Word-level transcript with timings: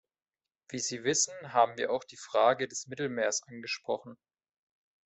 Wie 0.69 0.79
Sie 0.79 1.03
wissen, 1.03 1.53
haben 1.53 1.77
wir 1.77 1.91
auch 1.91 2.03
die 2.03 2.17
Frage 2.17 2.67
des 2.67 2.87
Mittelmeers 2.87 3.43
angesprochen. 3.45 4.17